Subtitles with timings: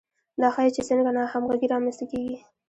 [0.41, 2.35] دا ښيي چې څنګه ناهمغږي رامنځته کیږي.